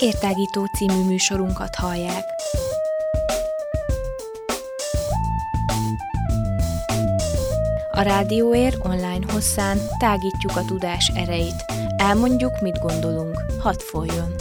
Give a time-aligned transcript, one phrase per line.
[0.00, 2.24] Értágító című műsorunkat hallják.
[7.90, 11.64] A Rádióér online hosszán tágítjuk a tudás erejét.
[11.96, 13.44] Elmondjuk, mit gondolunk.
[13.58, 14.34] Hadd folyjon!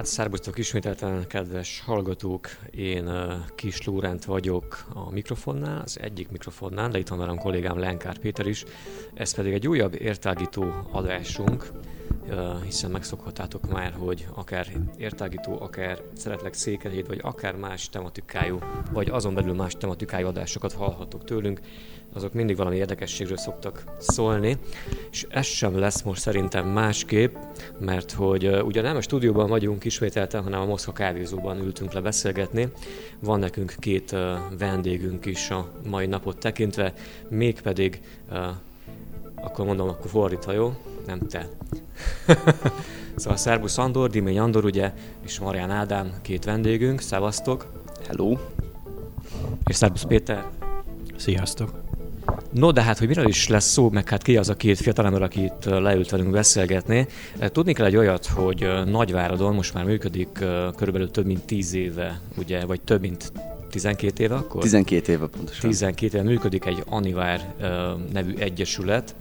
[0.00, 2.48] Hát szerbusztok ismételten, kedves hallgatók!
[2.70, 3.10] Én
[3.54, 8.46] Kis Lórent vagyok a mikrofonnál, az egyik mikrofonnál, de itt van velem kollégám Lenkár Péter
[8.46, 8.64] is.
[9.14, 11.70] Ez pedig egy újabb értágító adásunk,
[12.64, 14.66] hiszen megszokhatátok már, hogy akár
[14.96, 18.58] értágító, akár szeretlek székelhét, vagy akár más tematikájú,
[18.92, 21.60] vagy azon belül más tematikájú adásokat hallhatok tőlünk,
[22.12, 24.58] azok mindig valami érdekességről szoktak szólni,
[25.10, 27.36] és ez sem lesz most szerintem másképp,
[27.78, 32.72] mert hogy ugye nem a stúdióban vagyunk ismételten, hanem a Moszkva kávézóban ültünk le beszélgetni.
[33.18, 34.16] Van nekünk két
[34.58, 36.92] vendégünk is a mai napot tekintve,
[37.28, 38.00] mégpedig
[39.40, 40.74] akkor mondom, akkor fordítva, jó?
[41.06, 41.48] Nem te.
[43.16, 44.92] szóval Szerbusz Andor, Dimény Andor, ugye,
[45.24, 47.00] és Marián Ádám, két vendégünk.
[47.00, 47.66] Szevasztok!
[48.06, 48.36] Hello!
[49.66, 50.46] És Szerbusz Péter.
[51.16, 51.70] Sziasztok!
[52.50, 55.22] No, de hát, hogy miről is lesz szó, meg hát ki az a két fiatalember,
[55.22, 57.06] aki itt leült velünk beszélgetni.
[57.38, 60.32] Tudni kell egy olyat, hogy Nagyváradon most már működik
[60.76, 63.32] körülbelül több mint 10 éve, ugye, vagy több mint
[63.70, 64.62] 12 éve akkor?
[64.62, 65.70] 12 éve pontosan.
[65.70, 67.54] 12 éve működik egy Anivár
[68.12, 69.14] nevű egyesület.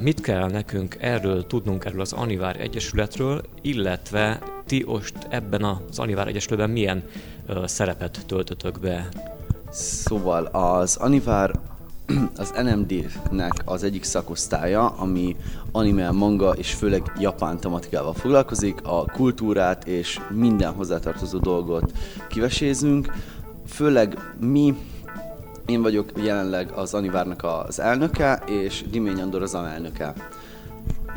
[0.00, 6.28] Mit kell nekünk erről tudnunk, erről az Anivár Egyesületről, illetve ti most ebben az Anivár
[6.28, 7.02] Egyesületben milyen
[7.64, 9.08] szerepet töltötök be?
[9.70, 11.60] Szóval az Anivár
[12.36, 15.36] az NMD-nek az egyik szakosztálya, ami
[15.72, 21.92] anime, manga és főleg japán tematikával foglalkozik, a kultúrát és minden hozzátartozó dolgot
[22.28, 23.12] kivesézünk.
[23.70, 24.74] Főleg mi,
[25.66, 30.12] én vagyok jelenleg az Anivárnak az elnöke, és Dimény Andor az alelnöke.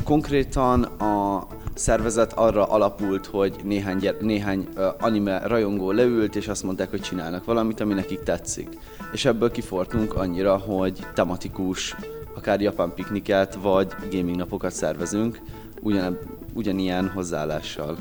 [0.03, 4.67] Konkrétan a szervezet arra alapult, hogy néhány, gyere, néhány
[4.99, 8.77] anime rajongó leült, és azt mondták, hogy csinálnak valamit, ami nekik tetszik.
[9.11, 11.95] És ebből kifortunk annyira, hogy tematikus,
[12.35, 15.39] akár japán pikniket, vagy gaming napokat szervezünk,
[15.81, 16.19] ugyan,
[16.53, 17.97] ugyanilyen hozzáállással.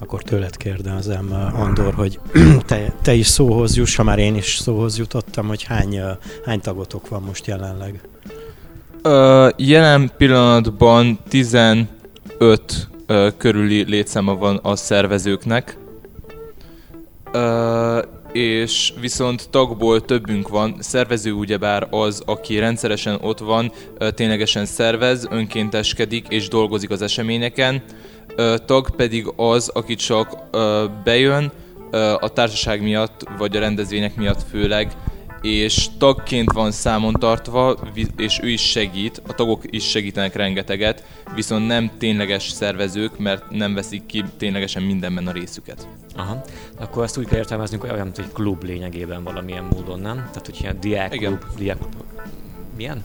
[0.00, 2.20] Akkor tőled kérdezem, Andor, hogy
[2.66, 6.00] te, te is szóhoz juss, ha már én is szóhoz jutottam, hogy hány,
[6.44, 8.00] hány tagotok van most jelenleg?
[9.02, 11.86] Ö, jelen pillanatban 15
[13.06, 15.76] ö, körüli létszáma van a szervezőknek,
[17.32, 18.02] ö,
[18.32, 20.76] és viszont tagból többünk van.
[20.78, 23.72] Szervező ugyebár az, aki rendszeresen ott van,
[24.14, 27.82] ténylegesen szervez, önkénteskedik és dolgozik az eseményeken.
[28.66, 30.36] Tag pedig az, aki csak
[31.04, 31.52] bejön,
[32.20, 34.96] a társaság miatt, vagy a rendezvények miatt főleg,
[35.42, 37.76] és tagként van számon tartva,
[38.16, 41.04] és ő is segít, a tagok is segítenek rengeteget,
[41.34, 45.88] viszont nem tényleges szervezők, mert nem veszik ki ténylegesen mindenben a részüket.
[46.16, 46.42] Aha.
[46.78, 50.16] Akkor ezt úgy kell értelmeznünk, hogy olyan, mint egy klub lényegében valamilyen módon, nem?
[50.16, 51.78] Tehát, hogy ilyen diák klub, diák...
[52.76, 53.04] Milyen?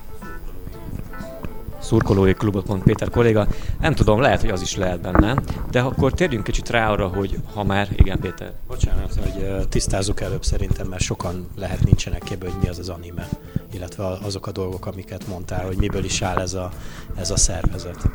[1.86, 3.48] Szurkolói klubot, mond Péter kolléga.
[3.80, 5.36] Nem tudom, lehet, hogy az is lehet benne,
[5.72, 8.52] de akkor térjünk kicsit rá arra, hogy ha már, igen Péter.
[8.68, 13.30] Bocsánat, hogy tisztázzuk előbb szerintem, mert sokan lehet nincsenek képbe, hogy mi az az anime,
[13.74, 16.72] illetve azok a dolgok, amiket mondtál, hogy miből is áll ez a,
[17.20, 18.10] ez a szervezet.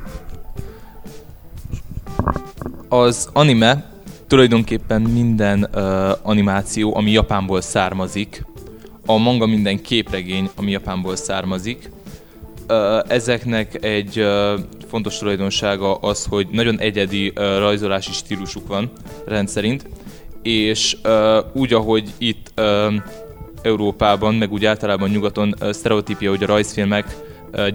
[2.88, 3.90] Az anime
[4.26, 8.44] tulajdonképpen minden uh, animáció, ami Japánból származik,
[9.06, 11.90] a manga minden képregény, ami Japánból származik,
[13.08, 14.26] ezeknek egy
[14.88, 18.90] fontos tulajdonsága az, hogy nagyon egyedi rajzolási stílusuk van
[19.26, 19.88] rendszerint,
[20.42, 20.96] és
[21.52, 22.60] úgy, ahogy itt
[23.62, 27.16] Európában, meg úgy általában nyugaton sztereotípia, hogy a rajzfilmek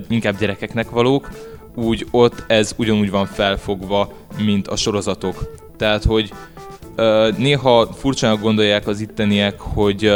[0.10, 1.30] inkább gyerekeknek valók,
[1.76, 4.14] úgy ott ez ugyanúgy van felfogva,
[4.44, 5.54] mint a sorozatok.
[5.78, 6.32] Tehát, hogy
[7.38, 10.12] néha furcsának gondolják az itteniek, hogy,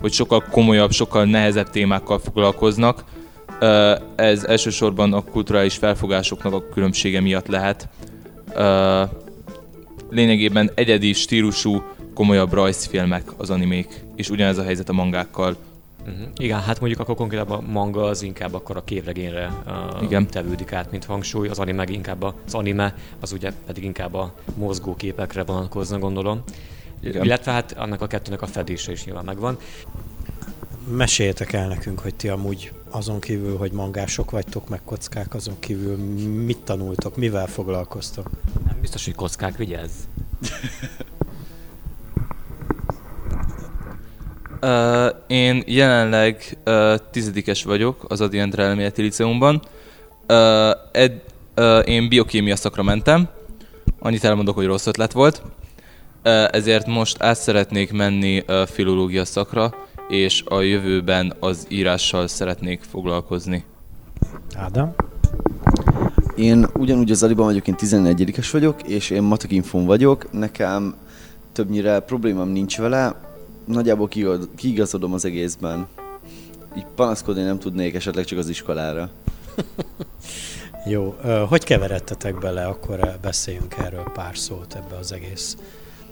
[0.00, 3.04] hogy sokkal komolyabb, sokkal nehezebb témákkal foglalkoznak,
[4.16, 7.88] ez elsősorban a kulturális felfogásoknak a különbsége miatt lehet.
[10.10, 11.82] Lényegében egyedi stílusú,
[12.14, 15.56] komolyabb rajzfilmek az animék, és ugyanez a helyzet a mangákkal.
[16.00, 16.28] Uh-huh.
[16.36, 20.26] Igen, hát mondjuk akkor konkrétan a manga az inkább akkor a képregényre uh, Igen.
[20.26, 25.42] tevődik át, mint hangsúly, az anime inkább az anime, az ugye pedig inkább a mozgóképekre
[25.42, 26.42] vonatkozna, gondolom.
[27.02, 27.24] Igen.
[27.24, 29.56] Illetve hát annak a kettőnek a fedése is nyilván megvan.
[30.96, 35.96] Meséljetek el nekünk, hogy ti amúgy azon kívül, hogy mangások vagytok, meg kockák, azon kívül
[36.44, 38.30] mit tanultok, mivel foglalkoztok?
[38.66, 39.92] Nem biztos, hogy kockák, vigyázz.
[44.62, 49.62] Uh, én jelenleg uh, tizedikes vagyok az Adient Elméleti Liceumban.
[50.28, 51.22] Uh, ed,
[51.56, 53.28] uh, én biokémia szakra mentem,
[53.98, 55.42] annyit elmondok, hogy rossz ötlet volt.
[56.24, 59.74] Uh, ezért most át szeretnék menni uh, filológia szakra,
[60.08, 63.64] és a jövőben az írással szeretnék foglalkozni.
[64.56, 64.94] Ádám?
[66.36, 70.32] Én ugyanúgy az Aliban vagyok, én 11-es vagyok, és én matakinfon vagyok.
[70.32, 70.94] Nekem
[71.52, 73.14] többnyire problémám nincs vele,
[73.64, 74.08] nagyjából
[74.56, 75.86] kiigazodom az egészben.
[76.76, 79.10] Így panaszkodni nem tudnék esetleg csak az iskolára.
[80.86, 81.16] Jó,
[81.48, 85.56] hogy keveredtetek bele, akkor beszéljünk erről pár szót ebbe az egész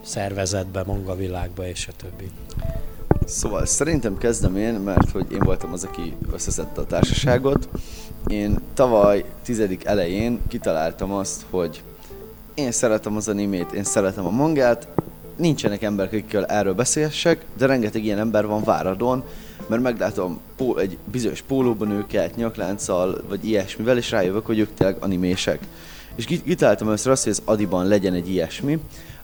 [0.02, 2.30] szervezetbe, munkavilágba és a többi.
[3.30, 7.68] Szóval szerintem kezdem én, mert hogy én voltam az, aki összeszedte a társaságot.
[8.26, 11.82] Én tavaly tizedik elején kitaláltam azt, hogy
[12.54, 14.88] én szeretem az animét, én szeretem a mangát,
[15.36, 19.24] nincsenek emberek, akikkel erről beszélhessek, de rengeteg ilyen ember van Váradon,
[19.66, 20.40] mert meglátom
[20.76, 25.58] egy bizonyos pólóban őket, nyaklánccal, vagy ilyesmivel, és rájövök, hogy ők tényleg animések.
[26.14, 28.78] És kitaláltam össze azt, hogy az Adiban legyen egy ilyesmi,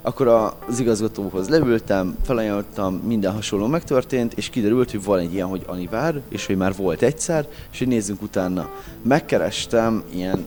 [0.06, 5.62] akkor az igazgatóhoz leültem, felajánlottam, minden hasonló megtörtént, és kiderült, hogy van egy ilyen, hogy
[5.66, 8.68] Anivár, és hogy már volt egyszer, és hogy nézzünk utána.
[9.02, 10.46] Megkerestem ilyen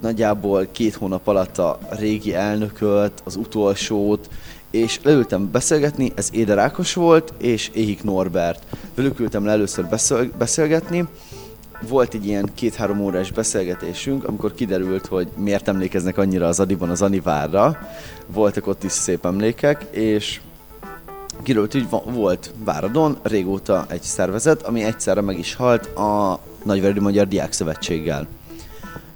[0.00, 4.28] nagyjából két hónap alatt a régi elnököt, az utolsót,
[4.70, 8.62] és leültem beszélgetni, ez Éder Ákos volt, és Éhik Norbert.
[8.94, 9.86] Velük ültem le először
[10.38, 11.08] beszélgetni,
[11.88, 17.02] volt egy ilyen két-három órás beszélgetésünk, amikor kiderült, hogy miért emlékeznek annyira az Adiban az
[17.02, 17.78] Anivárra.
[18.26, 20.40] Voltak ott is szép emlékek, és
[21.42, 27.28] kiderült, hogy volt Váradon régóta egy szervezet, ami egyszerre meg is halt a Nagyverdi Magyar
[27.28, 28.26] Diák Szövetséggel.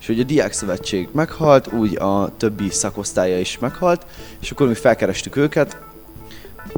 [0.01, 4.07] És hogy a Diák Szövetség meghalt, úgy a többi szakosztálya is meghalt,
[4.41, 5.86] és akkor mi felkerestük őket,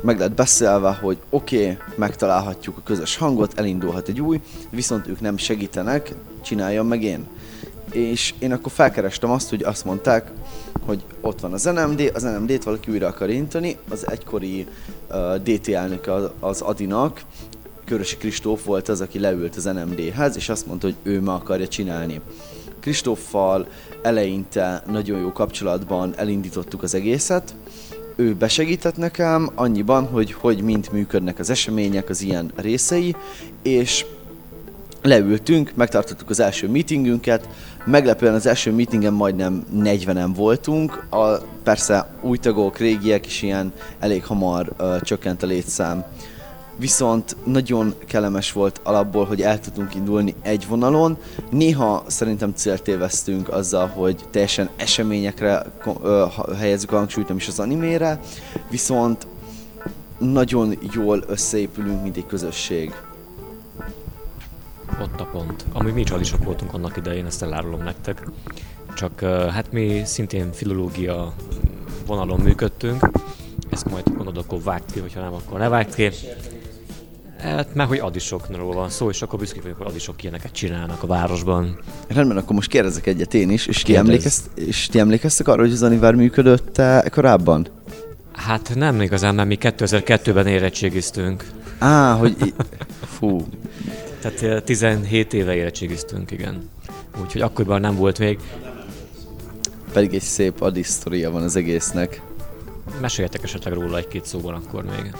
[0.02, 4.40] meg lett beszélve, hogy oké, okay, megtalálhatjuk a közös hangot, elindulhat egy új,
[4.70, 7.26] viszont ők nem segítenek, csináljam meg én.
[7.92, 10.30] És én akkor felkerestem azt, hogy azt mondták,
[10.86, 14.66] hogy ott van az NMD, az NMD-t valaki újra akar intani, az egykori
[15.10, 17.20] uh, DT elnök az Adinak,
[17.84, 21.68] Körösi Kristóf volt az, aki leült az NMD-hez, és azt mondta, hogy ő ma akarja
[21.68, 22.20] csinálni.
[22.80, 23.66] Kristóffal
[24.02, 27.54] eleinte nagyon jó kapcsolatban elindítottuk az egészet,
[28.18, 33.16] ő besegített nekem annyiban, hogy hogy mint működnek az események, az ilyen részei,
[33.62, 34.06] és
[35.02, 37.48] leültünk, megtartottuk az első meetingünket,
[37.84, 41.26] meglepően az első meetingen majdnem 40-en voltunk, a,
[41.62, 46.04] persze új tagok, régiek is ilyen elég hamar uh, csökkent a létszám
[46.78, 51.18] viszont nagyon kellemes volt alapból, hogy el tudtunk indulni egy vonalon.
[51.50, 55.66] Néha szerintem célt téveztünk azzal, hogy teljesen eseményekre
[56.58, 58.20] helyezzük a hangsúlyt, nem is az animére,
[58.70, 59.26] viszont
[60.18, 62.94] nagyon jól összeépülünk, mint egy közösség.
[65.02, 65.64] Ott a pont.
[65.72, 68.28] Ami mi csalisok voltunk annak idején, ezt elárulom nektek.
[68.94, 69.20] Csak
[69.50, 71.32] hát mi szintén filológia
[72.06, 73.10] vonalon működtünk.
[73.70, 76.10] Ezt majd mondod, akkor vágd ki, hogyha nem, akkor ne vágd ki.
[77.38, 81.06] Hát, mert hogy adisokról van szó, és akkor büszkék vagyok, hogy adisok ilyeneket csinálnak a
[81.06, 81.78] városban.
[82.06, 85.72] Rendben, akkor most kérdezek egyet én is, és ti, emlékezt, és ti emlékeztek arra, hogy
[85.72, 86.80] az Anivár működött
[87.10, 87.68] korábban?
[88.32, 91.50] Hát nem igazán, mert mi 2002-ben érettségiztünk.
[91.78, 92.54] Á, hogy...
[93.18, 93.46] Fú.
[94.20, 96.70] Tehát 17 éve érettségiztünk, igen.
[97.22, 98.38] Úgyhogy akkoriban nem volt még.
[99.92, 102.22] Pedig egy szép adisztoria van az egésznek.
[103.00, 105.12] Meséljetek esetleg róla egy-két szóban akkor még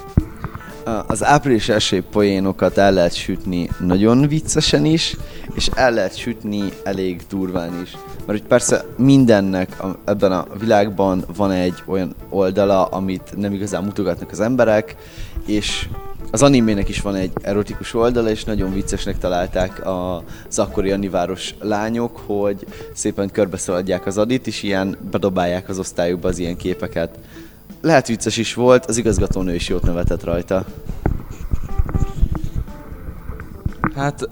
[1.07, 5.17] az április első poénokat el lehet sütni nagyon viccesen is,
[5.55, 7.93] és el lehet sütni elég durván is.
[8.27, 13.85] Mert hogy persze mindennek a, ebben a világban van egy olyan oldala, amit nem igazán
[13.85, 14.97] mutogatnak az emberek,
[15.47, 15.89] és
[16.31, 22.17] az animének is van egy erotikus oldala, és nagyon viccesnek találták az akkori aniváros lányok,
[22.27, 27.19] hogy szépen körbeszaladják az adit, és ilyen bedobálják az osztályukba az ilyen képeket
[27.81, 30.65] lehet vicces is volt, az igazgatónő is jót nevetett rajta.
[33.95, 34.29] Hát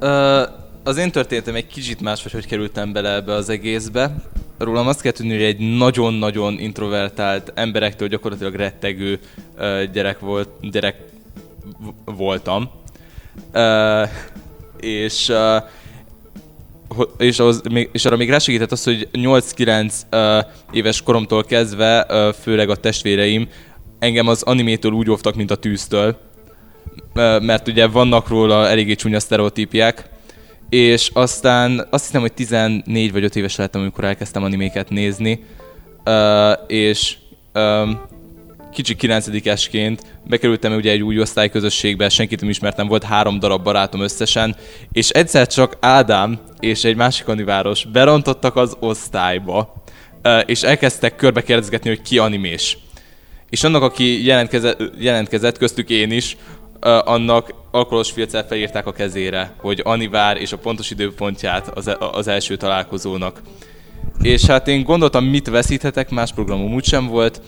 [0.82, 4.14] az én történetem egy kicsit más, hogy hogy kerültem bele ebbe az egészbe.
[4.58, 9.18] Rólam azt kell tudni, hogy egy nagyon-nagyon introvertált emberektől gyakorlatilag rettegő
[9.92, 10.96] gyerek volt, gyerek
[12.04, 12.70] voltam.
[14.80, 15.32] És
[17.18, 17.62] és, ahhoz,
[17.92, 23.48] és arra még rásegített az, hogy 8-9 uh, éves koromtól kezdve, uh, főleg a testvéreim,
[23.98, 26.16] engem az animétől úgy óvtak, mint a tűztől.
[27.14, 30.08] Uh, mert ugye vannak róla eléggé csúnya sztereotípiák,
[30.68, 35.44] és aztán azt hiszem, hogy 14 vagy 5 éves lettem, amikor elkezdtem animéket nézni,
[36.04, 37.16] uh, és
[37.54, 38.00] um,
[38.76, 44.00] kicsi 9 esként bekerültem ugye egy új osztályközösségbe, senkit nem ismertem, volt három darab barátom
[44.00, 44.56] összesen,
[44.92, 49.82] és egyszer csak Ádám és egy másik animáros berontottak az osztályba,
[50.46, 52.78] és elkezdtek körbe kérdezgetni, hogy ki animés.
[53.50, 56.36] És annak, aki jelentkezett, jelentkezett köztük én is,
[57.04, 62.28] annak alkoholos filccel felírták a kezére, hogy Anivár és a pontos időpontját az, e, az
[62.28, 63.40] első találkozónak.
[64.22, 67.40] És hát én gondoltam, mit veszíthetek, más programom úgysem volt,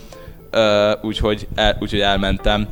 [1.01, 2.67] úgyhogy, el, úgyhogy elmentem.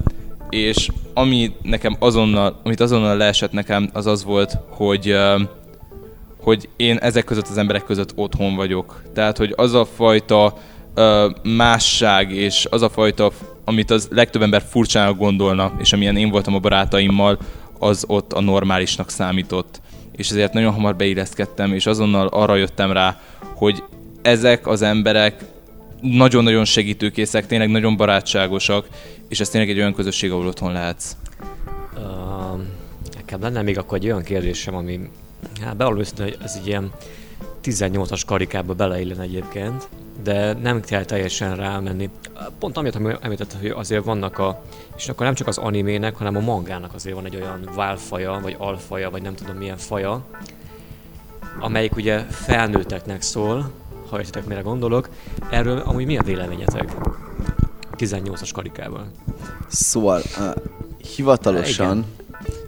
[0.49, 5.15] És ami nekem azonnal, amit azonnal leesett nekem, az az volt, hogy
[6.41, 9.01] hogy én ezek között az emberek között otthon vagyok.
[9.13, 10.53] Tehát, hogy az a fajta
[11.43, 13.31] másság és az a fajta
[13.67, 17.37] amit az legtöbb ember furcsának gondolna, és amilyen én voltam a barátaimmal,
[17.79, 19.81] az ott a normálisnak számított.
[20.15, 23.19] És ezért nagyon hamar beilleszkedtem, és azonnal arra jöttem rá,
[23.55, 23.83] hogy
[24.21, 25.45] ezek az emberek
[26.01, 28.87] nagyon-nagyon segítőkészek, tényleg nagyon barátságosak,
[29.27, 31.15] és ez tényleg egy olyan közösség, ahol otthon lehetsz.
[31.95, 32.61] Uh,
[33.15, 35.09] nekem lenne még akkor egy olyan kérdésem, ami
[35.61, 36.91] hát bevaló hogy ez egy ilyen
[37.63, 39.87] 18-as karikába beleillen egyébként,
[40.23, 42.09] de nem kell teljesen rámenni.
[42.59, 44.63] Pont amit említett, hogy azért vannak a,
[44.97, 48.55] és akkor nem csak az animének, hanem a mangának azért van egy olyan válfaja, vagy
[48.57, 50.25] alfaja, vagy nem tudom milyen faja,
[51.59, 53.71] amelyik ugye felnőtteknek szól,
[54.09, 55.09] ha értitek, mire gondolok.
[55.49, 56.95] Erről amúgy mi a véleményetek?
[57.97, 59.07] 18-as karikával.
[59.67, 60.53] Szóval uh,
[61.15, 62.05] hivatalosan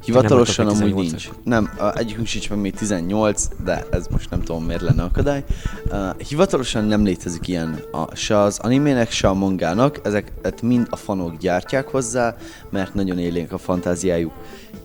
[0.05, 1.29] Hivatalosan nem amúgy nincs.
[1.43, 5.43] Nem, egyikünk sincs meg még 18, de ez most nem tudom miért lenne akadály.
[5.91, 10.95] Uh, hivatalosan nem létezik ilyen a, se az animének, se a mangának, ezeket mind a
[10.95, 12.35] fanok gyártják hozzá,
[12.69, 14.33] mert nagyon élénk a fantáziájuk.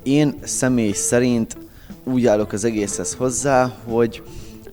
[0.02, 1.56] Én személy szerint
[2.04, 4.22] úgy állok az egészhez hozzá, hogy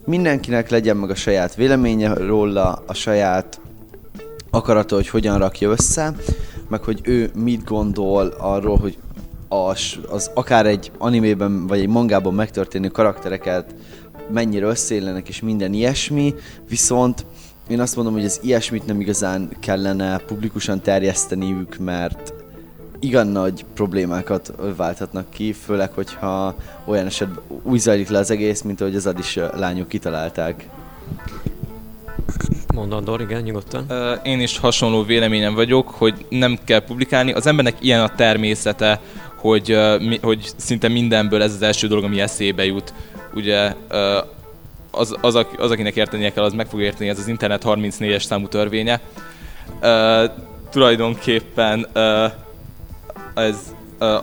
[0.06, 3.62] mindenkinek legyen meg a saját véleménye róla, a saját
[4.50, 6.16] akarata, hogy hogyan rakja össze,
[6.70, 8.98] meg hogy ő mit gondol arról, hogy
[9.48, 13.76] az, az akár egy animében vagy egy mangában megtörténő karaktereket
[14.34, 16.34] mennyire összeillenek és minden ilyesmi,
[16.70, 17.26] viszont
[17.68, 22.34] én azt mondom, hogy az ilyesmit nem igazán kellene publikusan terjeszteniük, mert
[23.02, 26.56] igen nagy problémákat válthatnak ki, főleg, hogyha
[26.86, 30.68] olyan esetben úgy zajlik le az egész, mint ahogy az adis lányok kitalálták.
[32.74, 33.86] Mondandor, igen, nyugodtan.
[34.24, 37.32] Én is hasonló véleményem vagyok, hogy nem kell publikálni.
[37.32, 39.02] Az embernek ilyen a természete,
[39.36, 39.78] hogy,
[40.22, 42.94] hogy szinte mindenből ez az első dolog, ami eszébe jut.
[43.34, 43.76] Ugye
[44.92, 48.48] az, az, az, akinek értenie kell, az meg fog érteni, ez az internet 34-es számú
[48.48, 49.00] törvénye.
[50.70, 52.32] Tulajdonképpen uh,
[53.36, 53.74] ez,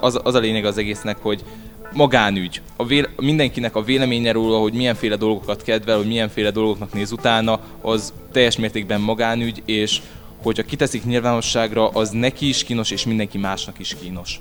[0.00, 1.44] az, az a lényeg az egésznek, hogy
[1.92, 2.62] magánügy.
[2.76, 7.60] A véle, mindenkinek a véleménye róla, hogy milyenféle dolgokat kedvel, hogy milyenféle dolgoknak néz utána,
[7.80, 10.00] az teljes mértékben magánügy, és
[10.42, 14.40] hogyha kiteszik nyilvánosságra, az neki is kínos, és mindenki másnak is kínos.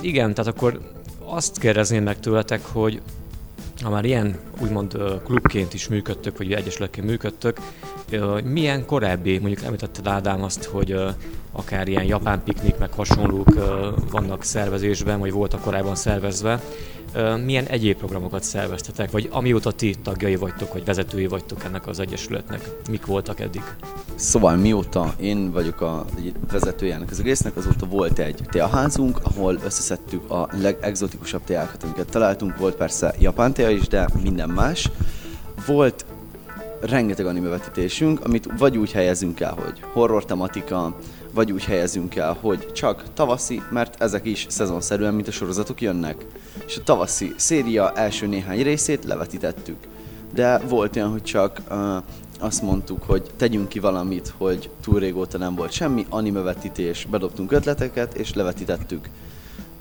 [0.00, 0.80] Igen, tehát akkor
[1.24, 3.00] azt kérdezném meg tőletek, hogy
[3.82, 7.60] ha már ilyen úgymond klubként is működtök, vagy egyesületként működtök,
[8.44, 10.96] milyen korábbi, mondjuk említetted Ádám azt, hogy
[11.52, 13.48] akár ilyen japán piknik, meg hasonlók
[14.10, 16.60] vannak szervezésben, vagy voltak korábban szervezve,
[17.44, 22.70] milyen egyéb programokat szerveztetek, vagy amióta ti tagjai vagytok, vagy vezetői vagytok ennek az egyesületnek?
[22.90, 23.62] Mik voltak eddig?
[24.14, 26.04] Szóval mióta én vagyok a
[26.50, 32.58] vezetője ennek az egésznek, azóta volt egy teaházunk, ahol összeszedtük a legexotikusabb teákat, amiket találtunk.
[32.58, 34.90] Volt persze japán tea is, de minden más.
[35.66, 36.04] Volt
[36.80, 40.96] rengeteg animevetítésünk, amit vagy úgy helyezünk el, hogy horror tematika,
[41.34, 46.24] vagy úgy helyezünk el, hogy csak tavaszi, mert ezek is szezonszerűen, mint a sorozatok jönnek.
[46.66, 49.76] És a tavaszi széria első néhány részét levetítettük.
[50.34, 51.96] De volt olyan, hogy csak uh,
[52.40, 58.14] azt mondtuk, hogy tegyünk ki valamit, hogy túl régóta nem volt semmi, animevetítés, bedobtunk ötleteket,
[58.14, 59.08] és levetítettük.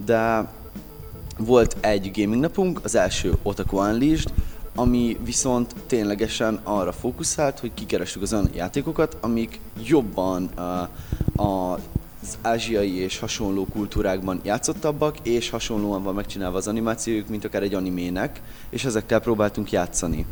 [0.06, 0.52] De
[1.38, 4.32] volt egy gaming napunk, az első Otaku Unleashed,
[4.80, 11.80] ami viszont ténylegesen arra fókuszált, hogy kikerestük az olyan játékokat, amik jobban uh,
[12.26, 17.74] az ázsiai és hasonló kultúrákban játszottabbak, és hasonlóan van megcsinálva az animációjuk, mint akár egy
[17.74, 20.26] animének, és ezekkel próbáltunk játszani.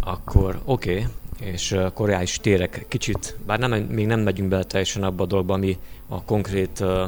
[0.00, 1.52] Akkor oké, okay.
[1.52, 5.26] és akkor rá is térek kicsit, bár nem, még nem megyünk bele teljesen abba a
[5.26, 7.02] dolgba, ami a konkrét uh,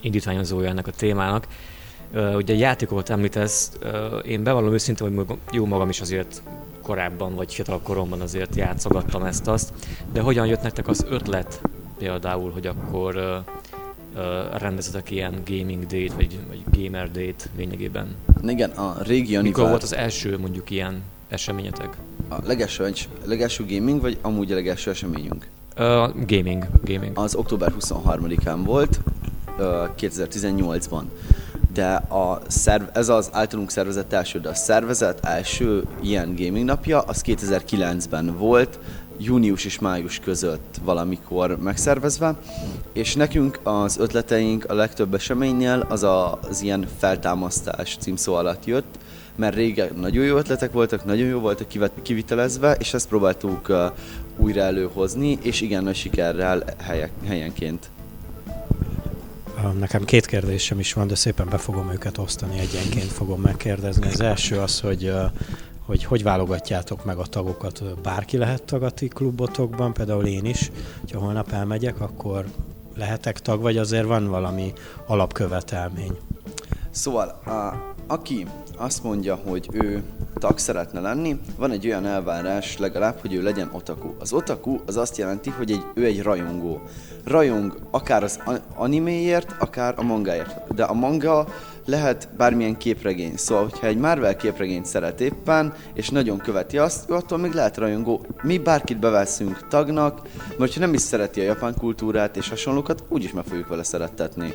[0.00, 1.46] indítványozója ennek a témának.
[2.34, 3.72] Ugye játékokat említesz,
[4.24, 6.42] én bevallom őszintén, hogy jó magam is azért
[6.82, 9.72] korábban, vagy fiatalabb koromban azért játszogattam ezt-azt,
[10.12, 11.60] de hogyan jött nektek az ötlet
[11.98, 13.16] például, hogy akkor
[14.14, 18.14] uh, rendezetek ilyen gaming date, vagy, vagy gamer date lényegében?
[18.46, 21.96] Igen, a régi Mikor volt az első mondjuk ilyen eseményetek?
[22.28, 22.92] A legelső,
[23.24, 25.46] legelső gaming, vagy amúgy a legelső eseményünk?
[25.76, 25.84] Uh,
[26.26, 27.18] gaming, gaming.
[27.18, 29.00] Az október 23-án volt,
[29.58, 29.64] uh,
[29.98, 31.02] 2018-ban.
[31.76, 37.00] De a szerv, ez az általunk szervezett első, de a szervezet első ilyen gaming napja,
[37.00, 38.78] az 2009-ben volt,
[39.18, 42.36] június és május között valamikor megszervezve,
[42.92, 48.98] és nekünk az ötleteink a legtöbb eseménynél az a, az ilyen feltámasztás címszó alatt jött,
[49.34, 51.66] mert régen nagyon jó ötletek voltak, nagyon jó voltak
[52.02, 53.72] kivitelezve, és ezt próbáltuk
[54.36, 57.90] újra előhozni, és igen nagy sikerrel helyek, helyenként.
[59.72, 64.06] Nekem két kérdésem is van, de szépen be fogom őket osztani, egyenként fogom megkérdezni.
[64.06, 65.12] Az első az, hogy
[65.86, 68.00] hogy hogy válogatjátok meg a tagokat.
[68.02, 70.70] Bárki lehet tag a ti klubotokban, például én is,
[71.12, 72.44] ha holnap elmegyek, akkor
[72.96, 74.72] lehetek tag, vagy azért van valami
[75.06, 76.16] alapkövetelmény?
[76.90, 78.46] Szóval, a, aki
[78.76, 80.02] azt mondja, hogy ő
[80.34, 84.08] tag szeretne lenni, van egy olyan elvárás legalább, hogy ő legyen otaku.
[84.18, 86.80] Az otaku az azt jelenti, hogy egy, ő egy rajongó.
[87.24, 88.40] Rajong akár az
[88.74, 90.74] animéért, akár a mangáért.
[90.74, 91.46] De a manga
[91.86, 93.36] lehet bármilyen képregény.
[93.36, 98.26] Szóval, hogyha egy Marvel képregényt szeret éppen, és nagyon követi azt, attól még lehet rajongó.
[98.42, 100.20] Mi bárkit beveszünk tagnak,
[100.58, 104.54] mert ha nem is szereti a japán kultúrát és hasonlókat, úgyis meg fogjuk vele szerettetni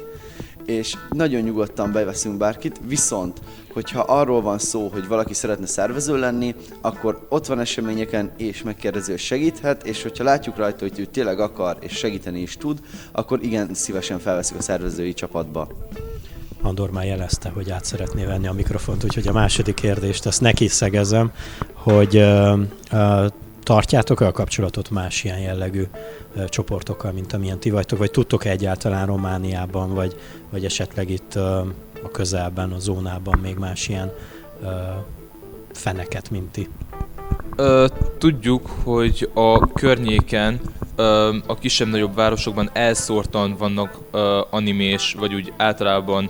[0.66, 3.42] és nagyon nyugodtan beveszünk bárkit, viszont,
[3.74, 9.18] hogyha arról van szó, hogy valaki szeretne szervező lenni, akkor ott van eseményeken, és megkérdező
[9.18, 12.80] segíthet, és hogyha látjuk rajta, hogy ő tényleg akar, és segíteni is tud,
[13.12, 15.68] akkor igen, szívesen felveszik a szervezői csapatba.
[16.62, 20.68] Andor már jelezte, hogy át szeretné venni a mikrofont, úgyhogy a második kérdést ezt neki
[20.68, 21.32] szegezem,
[21.74, 22.60] hogy uh,
[22.92, 23.26] uh,
[23.64, 25.84] tartjátok-e a kapcsolatot más ilyen jellegű
[26.36, 30.16] uh, csoportokkal, mint amilyen ti vagytok, vagy tudtok-e egyáltalán Romániában, vagy,
[30.50, 31.44] vagy esetleg itt uh,
[32.04, 34.12] a közelben, a zónában még más ilyen
[34.62, 34.70] uh,
[35.72, 36.70] feneket, mint ti?
[37.56, 37.86] Ö,
[38.18, 40.60] tudjuk, hogy a környéken,
[40.96, 46.30] ö, a kisebb-nagyobb városokban elszórtan vannak ö, animés, vagy úgy általában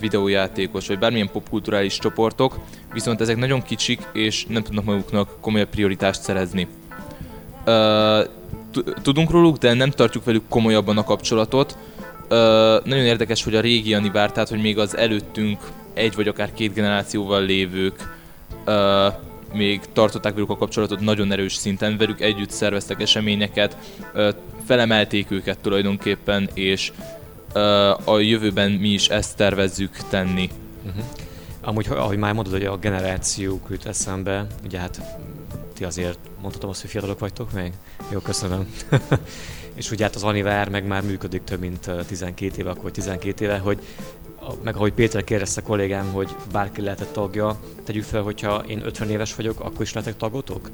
[0.00, 2.58] videójátékos, vagy bármilyen popkulturális csoportok,
[2.92, 6.66] viszont ezek nagyon kicsik, és nem tudnak maguknak komolyabb prioritást szerezni.
[9.02, 11.76] Tudunk róluk, de nem tartjuk velük komolyabban a kapcsolatot.
[12.84, 15.60] Nagyon érdekes, hogy a régi Anivár, tehát hogy még az előttünk
[15.94, 18.16] egy vagy akár két generációval lévők
[19.52, 23.76] még tartották velük a kapcsolatot nagyon erős szinten, velük együtt szerveztek eseményeket,
[24.66, 26.92] felemelték őket tulajdonképpen, és
[28.04, 30.50] a jövőben mi is ezt tervezzük tenni.
[30.86, 31.04] Uh-huh.
[31.60, 35.00] Amúgy, ahogy már mondod, hogy a generációk jut eszembe, ugye hát
[35.74, 37.72] ti azért mondhatom azt, hogy fiatalok vagytok még?
[38.10, 38.74] Jó, köszönöm.
[39.74, 43.58] és ugye hát az Aniver meg már működik több mint 12 éve, akkor 12 éve,
[43.58, 43.78] hogy
[44.62, 49.34] meg ahogy Péter kérdezte kollégám, hogy bárki lehetett tagja, tegyük fel, hogyha én 50 éves
[49.34, 50.70] vagyok, akkor is lehetek tagotok?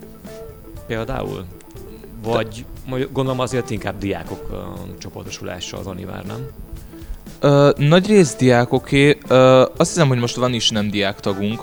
[0.87, 1.45] Például?
[2.23, 2.67] Vagy
[3.13, 6.47] gondolom azért inkább diákok csoportosulása az Anivár, nem?
[7.45, 9.19] Ö, nagy rész diákoké.
[9.29, 11.63] Ö, azt hiszem, hogy most van is nem diák tagunk.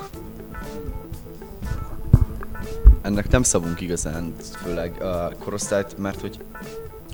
[3.02, 6.40] Ennek nem szabunk igazán, főleg a korosztályt, mert hogy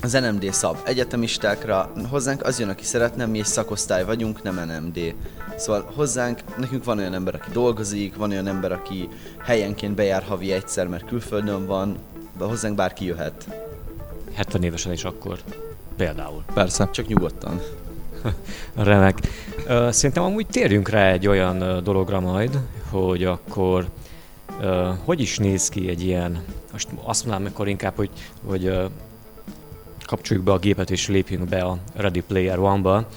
[0.02, 5.14] az NMD szab egyetemistákra, hozzánk az jön, aki szeretne, mi egy szakosztály vagyunk, nem NMD.
[5.58, 9.10] Szóval hozzánk, nekünk van olyan ember, aki dolgozik, van olyan ember, aki
[9.44, 11.98] helyenként bejár havi egyszer, mert külföldön van,
[12.38, 13.48] de hozzánk bárki jöhet.
[14.34, 15.40] 70 évesen is akkor.
[15.98, 16.44] Például.
[16.54, 16.90] Persze.
[16.92, 17.62] Csak nyugodtan.
[18.76, 19.20] Remek.
[19.90, 23.88] Szerintem amúgy térjünk rá egy olyan dologra majd, hogy akkor
[25.04, 28.10] hogy is néz ki egy ilyen, most azt mondanám akkor inkább, hogy,
[28.46, 28.72] hogy
[30.06, 33.08] kapcsoljuk be a gépet és lépjünk be a Ready Player One-ba,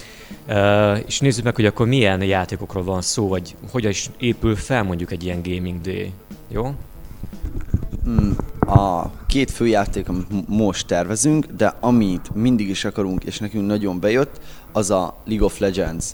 [1.06, 5.12] és nézzük meg, hogy akkor milyen játékokról van szó, vagy hogyan is épül fel mondjuk
[5.12, 6.12] egy ilyen Gaming Day.
[6.48, 6.74] Jó?
[8.04, 13.66] Hmm, a két fő játék, amit most tervezünk, de amit mindig is akarunk, és nekünk
[13.66, 14.40] nagyon bejött,
[14.72, 16.04] az a League of Legends.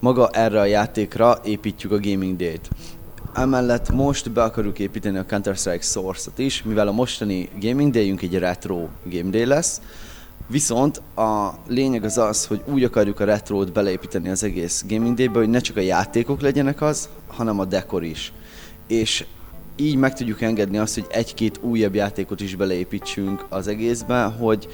[0.00, 2.68] Maga erre a játékra építjük a Gaming Day-t.
[3.34, 8.38] Emellett most be akarjuk építeni a Counter-Strike Source-ot is, mivel a mostani Gaming day egy
[8.38, 9.80] retro Game Day lesz,
[10.48, 15.38] Viszont a lényeg az az, hogy úgy akarjuk a retrót beleépíteni az egész Gaming Day-be,
[15.38, 18.32] hogy ne csak a játékok legyenek az, hanem a dekor is.
[18.86, 19.24] És
[19.76, 24.68] így meg tudjuk engedni azt, hogy egy-két újabb játékot is beleépítsünk az egészbe, hogy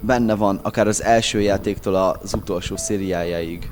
[0.00, 3.70] benne van akár az első játéktól az utolsó szériájáig.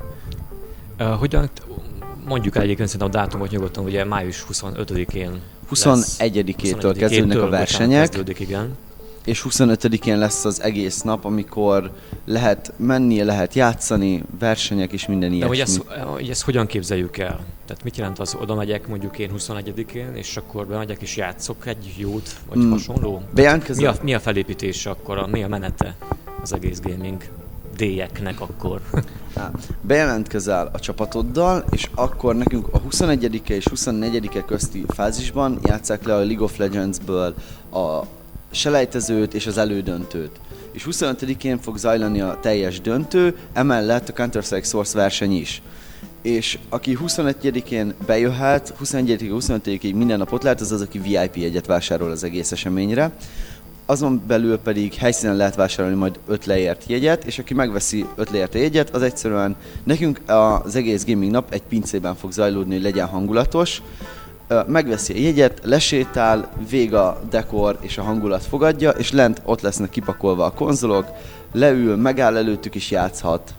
[0.99, 1.51] Uh, hogyan,
[2.27, 5.41] mondjuk egyébként szerintem a dátumot nyugodtan, ugye május 25-én
[5.75, 8.01] 21-től kezdődnek a versenyek.
[8.01, 8.77] Kezdődik, igen.
[9.27, 11.91] És 25-én lesz az egész nap, amikor
[12.25, 15.49] lehet menni, lehet játszani, versenyek és minden De ilyesmi.
[15.49, 17.41] hogy ezt, hogy ezt hogyan képzeljük el?
[17.67, 21.95] Tehát mit jelent az, oda megyek mondjuk én 21-én, és akkor bemegyek és játszok egy
[21.97, 22.71] jót, vagy Mm.
[22.71, 23.23] hasonló?
[23.35, 23.93] Bejelentkezel?
[23.93, 25.97] Mi a, mi a felépítés akkor, a, mi a menete
[26.43, 27.23] az egész gaming
[27.77, 28.81] déjeknek akkor?
[29.35, 36.15] Á, Bejelentkezel a csapatoddal, és akkor nekünk a 21-e és 24-e közti fázisban játszák le
[36.15, 37.35] a League of Legends-ből
[37.73, 38.01] a
[38.51, 40.41] selejtezőt és az elődöntőt.
[40.73, 45.63] És 25-én fog zajlani a teljes döntő, emellett a Counter-Strike Source verseny is.
[46.23, 51.67] És aki 21-én bejöhet, 21-ig, 25-ig minden nap ott lehet, az az, aki VIP jegyet
[51.67, 53.13] vásárol az egész eseményre.
[53.87, 58.55] Azon belül pedig helyszínen lehet vásárolni majd 5 leért jegyet, és aki megveszi 5 leért
[58.55, 63.83] jegyet, az egyszerűen nekünk az egész gaming nap egy pincében fog zajlódni, hogy legyen hangulatos.
[64.67, 69.91] Megveszi a jegyet, lesétál, vég a dekor és a hangulat fogadja, és lent ott lesznek
[69.91, 71.07] kipakolva a konzolok,
[71.53, 73.55] leül, megáll előttük is játszhat.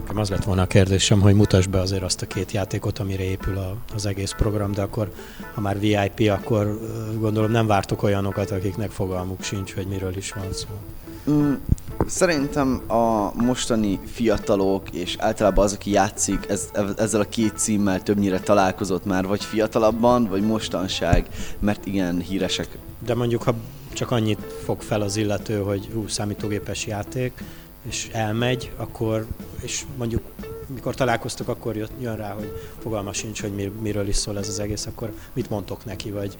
[0.00, 3.22] Nekem az lett volna a kérdésem, hogy mutasd be azért azt a két játékot, amire
[3.22, 5.12] épül a, az egész program, de akkor,
[5.54, 6.80] ha már VIP, akkor
[7.18, 10.66] gondolom nem vártok olyanokat, akiknek fogalmuk sincs, hogy miről is van szó.
[11.30, 11.52] Mm,
[12.06, 18.40] szerintem a mostani fiatalok, és általában az, aki játszik, ez, ezzel a két címmel többnyire
[18.40, 21.28] találkozott már, vagy fiatalabban, vagy mostanság,
[21.58, 22.78] mert igen, híresek.
[22.98, 23.54] De mondjuk, ha
[23.92, 27.42] csak annyit fog fel az illető, hogy hú, számítógépes játék,
[27.82, 29.26] és elmegy, akkor,
[29.62, 30.22] és mondjuk
[30.66, 34.48] mikor találkoztok, akkor jött, jön rá, hogy fogalma sincs, hogy mir, miről is szól ez
[34.48, 36.36] az egész, akkor mit mondtok neki, vagy,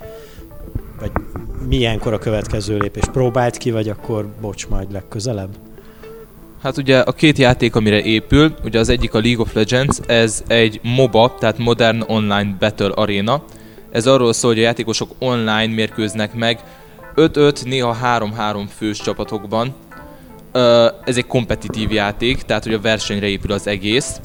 [1.05, 1.23] vagy
[1.69, 3.03] milyenkor a következő lépés?
[3.13, 5.49] Próbált ki, vagy akkor bocs, majd legközelebb?
[6.63, 10.43] Hát ugye a két játék, amire épül, ugye az egyik a League of Legends, ez
[10.47, 13.43] egy MOBA, tehát Modern Online Battle Arena.
[13.91, 16.61] Ez arról szól, hogy a játékosok online mérkőznek meg
[17.17, 19.75] 5-5, néha 3-3 fős csapatokban.
[21.05, 24.21] Ez egy kompetitív játék, tehát hogy a versenyre épül az egész.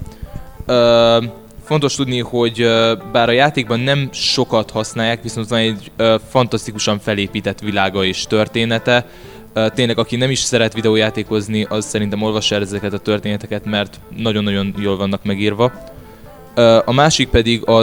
[1.69, 2.69] Fontos tudni, hogy
[3.12, 5.91] bár a játékban nem sokat használják, viszont van egy
[6.29, 9.05] fantasztikusan felépített világa és története.
[9.73, 14.73] Tényleg, aki nem is szeret videójátékozni, az szerintem olvassa el ezeket a történeteket, mert nagyon-nagyon
[14.79, 15.71] jól vannak megírva.
[16.86, 17.79] A másik pedig a,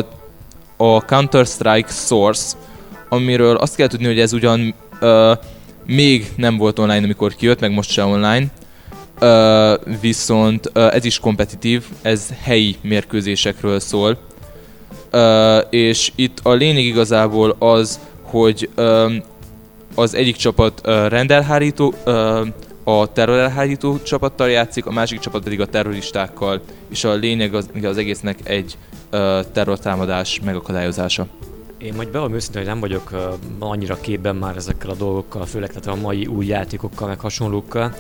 [0.77, 2.57] a Counter-Strike Source,
[3.09, 5.33] amiről azt kell tudni, hogy ez ugyan ö,
[5.87, 8.47] még nem volt online, amikor kijött, meg most se online,
[10.01, 14.19] Viszont ö, ez is kompetitív, ez helyi mérkőzésekről szól.
[15.11, 19.13] Ö, és itt a lényeg igazából az, hogy ö,
[19.95, 22.43] az egyik csapat ö, rendelhárító, ö,
[22.85, 27.97] a terrorelhárító csapattal játszik, a másik csapat pedig a terroristákkal, és a lényeg az, az
[27.97, 28.77] egésznek egy
[29.11, 31.27] ö, terrortámadás megakadályozása.
[31.79, 33.21] Én majd bevallom őszintén, hogy nem vagyok uh,
[33.59, 37.95] annyira képben már ezekkel a dolgokkal, főleg tehát a mai új játékokkal, meg hasonlókkal,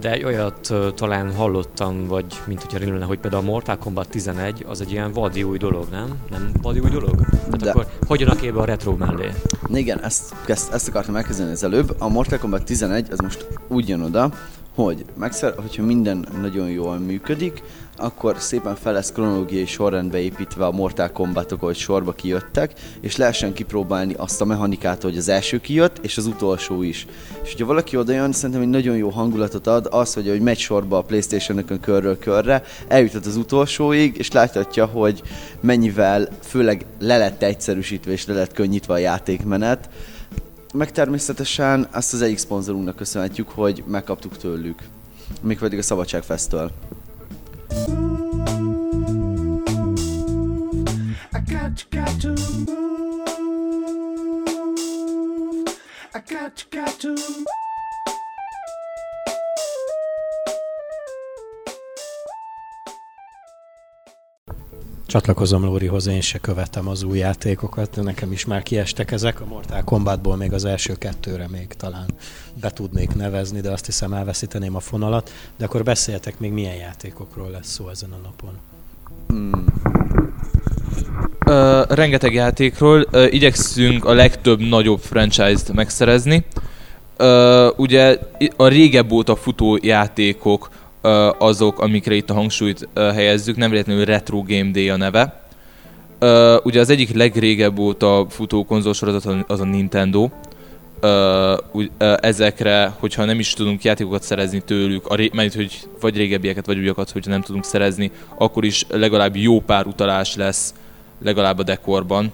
[0.00, 4.08] de egy olyat uh, talán hallottam, vagy mint hogyha rémlene, hogy például a Mortal Kombat
[4.08, 6.18] 11 az egy ilyen vadi új dolog, nem?
[6.30, 7.20] Nem vadi új dolog?
[7.30, 7.70] Tehát De.
[7.70, 9.30] akkor hogyan a képbe a retro mellé?
[9.72, 11.94] Igen, ezt, ezt, ezt akartam elkezdeni az előbb.
[11.98, 14.30] A Mortal Kombat 11 az most úgy jön oda,
[14.74, 17.62] hogy megszer, hogyha minden nagyon jól működik,
[17.96, 23.52] akkor szépen fel lesz kronológiai sorrendbe építve a Mortal Kombatok, hogy sorba kijöttek, és lehessen
[23.52, 27.06] kipróbálni azt a mechanikát, hogy az első kijött, és az utolsó is.
[27.42, 30.58] És hogyha valaki oda jön, szerintem egy nagyon jó hangulatot ad az, hogy, hogy megy
[30.58, 35.22] sorba a Playstation-ökön körről körre, eljutott az utolsóig, és láthatja, hogy
[35.60, 39.88] mennyivel főleg le lett egyszerűsítve és le lett könnyítve a játékmenet,
[40.74, 44.82] meg természetesen ezt az egyik szponzorunknak köszönhetjük, hogy megkaptuk tőlük.
[45.42, 46.70] Mégpedig a Szabadságfesztől.
[56.16, 57.46] I got you, got to
[65.16, 69.40] Csatlakozom Lórihoz, én se követem az új játékokat, nekem is már kiestek ezek.
[69.40, 72.06] A Mortal Kombatból még az első kettőre még talán
[72.60, 75.32] be tudnék nevezni, de azt hiszem elveszíteném a fonalat.
[75.56, 78.58] De akkor beszéljetek még milyen játékokról lesz szó ezen a napon.
[79.32, 79.52] Mm.
[81.46, 86.44] Ö, rengeteg játékról, ö, igyekszünk a legtöbb nagyobb franchise-t megszerezni.
[87.16, 88.18] Ö, ugye
[88.56, 90.70] a régebb óta futó játékok
[91.38, 95.44] azok, amikre itt a hangsúlyt helyezzük, nem véletlenül Retro Game Day a neve.
[96.62, 100.28] Ugye az egyik legrégebb óta futó konzolsorozat az a Nintendo.
[102.20, 107.30] ezekre, hogyha nem is tudunk játékokat szerezni tőlük, mert hogy vagy régebbieket, vagy újakat, hogyha
[107.30, 110.74] nem tudunk szerezni, akkor is legalább jó pár utalás lesz
[111.22, 112.32] legalább a dekorban.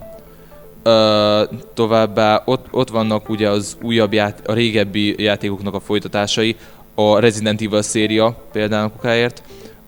[0.83, 6.55] Ö, továbbá ott, ott vannak ugye az újabb, ját, a régebbi játékoknak a folytatásai,
[6.95, 9.43] a Resident Evil széria például kokáért,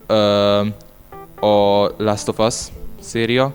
[0.07, 0.15] ö,
[1.39, 2.55] a Last of Us
[2.99, 3.53] széria,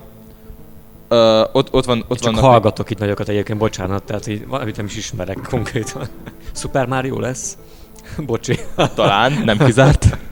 [1.12, 2.50] Ö, ott, ott, van, ott Csak vannak...
[2.50, 6.08] hallgatok itt nagyokat egyébként, bocsánat, tehát így valamit nem is ismerek konkrétan.
[6.54, 7.56] Super Mario lesz?
[8.26, 8.58] Bocsi.
[8.94, 10.06] Talán, nem kizárt.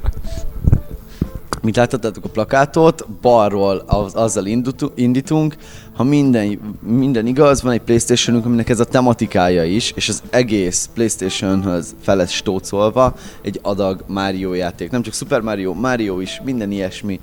[1.62, 4.47] Mint láthatjátok a plakátot, balról az, azzal
[4.94, 5.57] indítunk,
[5.94, 10.90] ha minden, minden igaz, van egy Playstationünk, aminek ez a tematikája is, és az egész
[10.94, 14.90] Playstationhöz fel lesz stócolva egy adag Mario játék.
[14.90, 17.21] Nem csak Super Mario, Mario is, minden ilyesmi.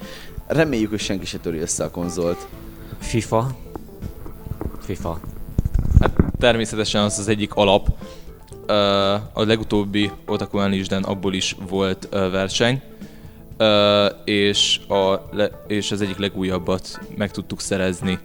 [0.48, 2.48] Reméljük, hogy senki se töri össze a konzolt.
[3.00, 3.56] FIFA.
[4.80, 5.20] FIFA.
[6.00, 7.88] Hát természetesen az az egyik alap.
[8.66, 8.74] Ö,
[9.34, 12.82] a legutóbbi Otaku Unleashed-en abból is volt ö, verseny,
[14.26, 18.20] És, a, le, és az egyik legújabbat meg tudtuk szerezni.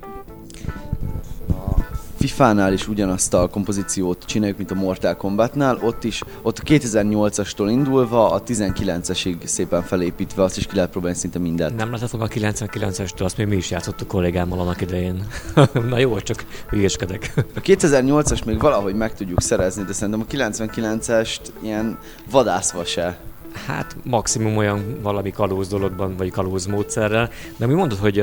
[2.20, 7.66] FIFA-nál is ugyanazt a kompozíciót csináljuk, mint a Mortal Kombatnál, ott is, ott a 2008-astól
[7.70, 11.76] indulva, a 19-esig szépen felépítve, azt is ki lehet próbálni szinte mindent.
[11.76, 15.26] Nem lehetett volna a 99-estől, azt még mi is játszottuk kollégámmal annak idején.
[15.90, 17.32] Na jó, csak hülyéskedek.
[17.36, 21.98] A 2008-as még valahogy meg tudjuk szerezni, de szerintem a 99-est ilyen
[22.30, 23.18] vadászva se.
[23.52, 27.30] Hát maximum olyan valami kalóz dologban, vagy kalóz módszerrel.
[27.56, 28.22] De mi mondod, hogy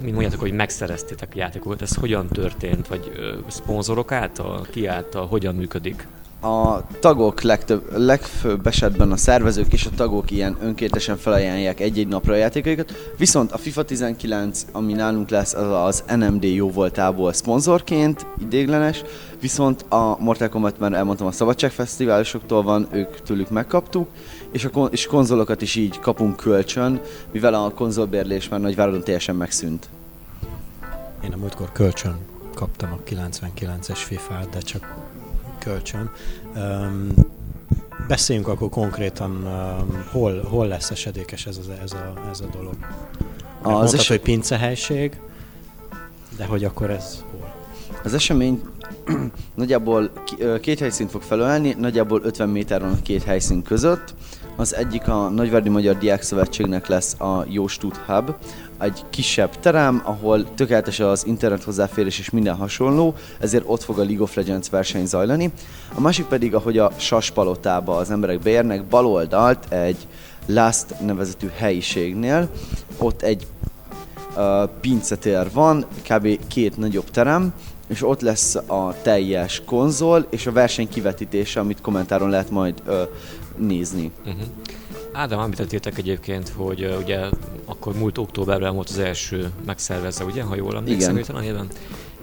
[0.00, 2.88] mint mondjátok, hogy megszereztétek a játékokat, ez hogyan történt?
[2.88, 3.12] Vagy
[3.46, 6.06] szponzorok által, ki által, hogyan működik?
[6.44, 12.32] A tagok legtöbb, legfőbb esetben a szervezők és a tagok ilyen önkéntesen felajánlják egy-egy napra
[12.32, 18.26] a játékaikat, viszont a FIFA 19, ami nálunk lesz, az az NMD jó voltából szponzorként,
[18.40, 19.02] idéglenes,
[19.40, 24.08] viszont a Mortal Kombat már elmondtam a Szabadságfesztiválosoktól van, ők tőlük megkaptuk,
[24.52, 27.00] és a kon- és konzolokat is így kapunk kölcsön,
[27.32, 29.88] mivel a konzolbérlés már Nagyváradon teljesen megszűnt.
[31.24, 32.16] Én a múltkor kölcsön
[32.54, 34.94] kaptam a 99-es FIFA-t, de csak
[35.64, 36.10] kölcsön.
[36.56, 37.08] Um,
[38.08, 42.74] beszéljünk akkor konkrétan, um, hol, hol lesz esedékes ez, az, ez, a, ez a dolog.
[43.62, 45.20] Az Mondtad, es- hogy pincehelység,
[46.36, 47.54] de hogy akkor ez hol?
[48.04, 48.62] Az esemény
[49.54, 50.10] nagyjából
[50.60, 54.14] két helyszínt fog felölelni, nagyjából 50 méter van a két helyszín között.
[54.56, 58.34] Az egyik a Nagyvárdi Magyar Diák Szövetségnek lesz a Jóstút Hub,
[58.78, 64.04] egy kisebb terem, ahol tökéletes az internet hozzáférés és minden hasonló, ezért ott fog a
[64.04, 65.52] League of Legends verseny zajlani.
[65.94, 70.06] A másik pedig, ahogy a Sas palotába az emberek beérnek, bal oldalt egy
[70.46, 72.48] Last nevezetű helyiségnél,
[72.98, 73.46] ott egy
[74.36, 76.46] uh, pincetér van, kb.
[76.48, 77.52] két nagyobb terem,
[77.86, 82.94] és ott lesz a teljes konzol, és a verseny kivetítése, amit kommentáron lehet majd uh,
[83.56, 84.10] nézni.
[84.26, 84.42] Uh-huh.
[85.12, 87.20] Ádám, említettétek egyébként, hogy uh, ugye
[87.64, 91.36] akkor múlt októberben volt az első megszervezve, ugye, ha jól emlékszem, Igen.
[91.36, 91.66] a néven.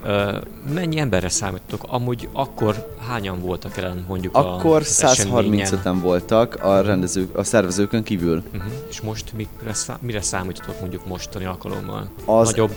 [0.05, 0.41] Uh,
[0.73, 1.83] mennyi emberre számítottok?
[1.87, 5.67] Amúgy akkor hányan voltak ellen mondjuk Akkor az eseményen?
[5.71, 8.43] 135-en voltak a rendezők, a szervezőkön kívül.
[8.53, 8.71] Uh-huh.
[8.89, 12.09] És most mire, szá- mire számítotok mondjuk mostani alkalommal?
[12.25, 12.73] Az- Nagyobb,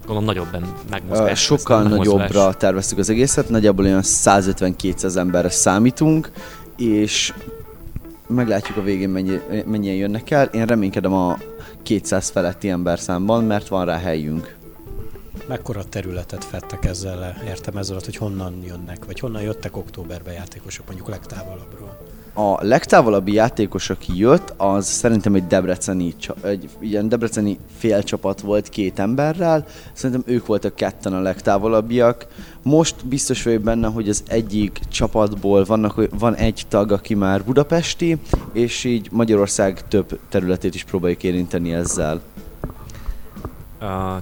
[0.00, 1.40] gondolom nagyobb megmozgás.
[1.40, 6.30] sokkal nagyobbra terveztük az egészet, nagyjából olyan 150-200 emberre számítunk,
[6.76, 7.32] és
[8.30, 10.46] meglátjuk a végén mennyi, mennyien jönnek el.
[10.46, 11.38] Én reménykedem a
[11.82, 14.56] 200 feletti emberszámban, mert van rá helyünk.
[15.48, 17.36] Mekkora területet fettek ezzel?
[17.46, 21.98] Értem ezzel, hogy honnan jönnek, vagy honnan jöttek októberbe játékosok, mondjuk legtávolabbról.
[22.34, 28.98] A legtávolabbi játékos, aki jött, az szerintem egy debreceni, egy ilyen debreceni félcsapat volt két
[28.98, 29.66] emberrel.
[29.92, 32.26] Szerintem ők voltak ketten a legtávolabbiak.
[32.62, 38.18] Most biztos vagyok benne, hogy az egyik csapatból vannak, van egy tag, aki már budapesti,
[38.52, 42.20] és így Magyarország több területét is próbáljuk érinteni ezzel.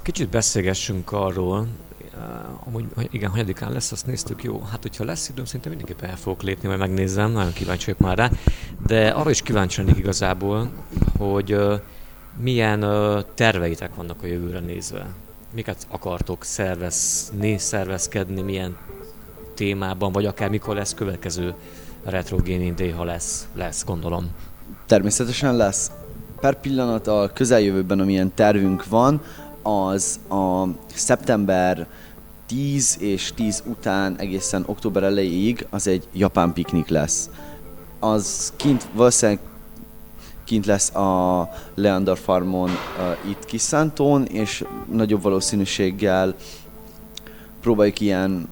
[0.03, 1.67] Kicsit beszélgessünk arról,
[2.19, 4.63] uh, amúgy hogy igen, hanyadikán lesz, azt néztük, jó.
[4.71, 8.19] Hát, hogyha lesz időm, szerintem mindenképpen el fogok lépni, majd megnézzem, nagyon kíváncsi vagyok már
[8.19, 8.31] rá.
[8.87, 10.71] De arra is kíváncsi lennék igazából,
[11.19, 11.59] hogy
[12.41, 15.07] milyen uh, terveitek vannak a jövőre nézve.
[15.55, 18.77] Miket akartok szervezni, szervezkedni, milyen
[19.55, 21.55] témában, vagy akár mikor lesz következő
[22.05, 24.31] Retro Gaming Day, ha lesz, lesz, gondolom.
[24.87, 25.91] Természetesen lesz.
[26.41, 29.21] Per pillanat a közeljövőben, amilyen tervünk van,
[29.63, 31.87] az a szeptember
[32.49, 37.31] 10 és 10 után egészen október elejéig az egy japán piknik lesz.
[37.99, 39.41] Az kint valószínűleg
[40.45, 46.35] kint lesz a Leander Farmon uh, itt Kiszántón, és nagyobb valószínűséggel
[47.61, 48.49] próbáljuk ilyen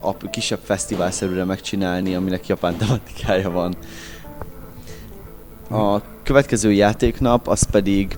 [0.00, 3.74] ap- kisebb fesztiválszerűre megcsinálni, aminek japán tematikája van.
[5.70, 8.16] A következő játéknap az pedig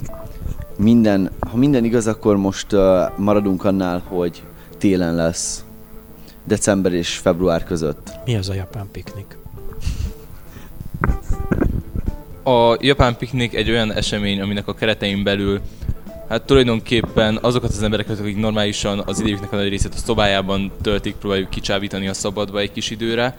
[0.76, 4.42] minden, ha minden igaz, akkor most uh, maradunk annál, hogy
[4.78, 5.64] télen lesz.
[6.44, 8.10] December és február között.
[8.24, 9.36] Mi az a japán piknik?
[12.44, 15.60] A Japán Piknik egy olyan esemény, aminek a keretein belül
[16.28, 21.14] Hát tulajdonképpen azokat az embereket, akik normálisan az idejüknek a nagy részét a szobájában töltik,
[21.14, 23.38] próbáljuk kicsábítani a szabadba egy kis időre.